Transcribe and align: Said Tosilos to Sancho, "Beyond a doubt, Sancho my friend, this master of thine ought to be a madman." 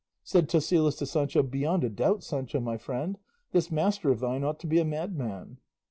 Said 0.23 0.49
Tosilos 0.49 0.97
to 0.97 1.05
Sancho, 1.05 1.43
"Beyond 1.43 1.83
a 1.83 1.89
doubt, 1.91 2.23
Sancho 2.23 2.59
my 2.59 2.75
friend, 2.75 3.19
this 3.51 3.69
master 3.69 4.09
of 4.09 4.19
thine 4.19 4.43
ought 4.43 4.59
to 4.61 4.65
be 4.67 4.79
a 4.79 4.83
madman." 4.83 5.59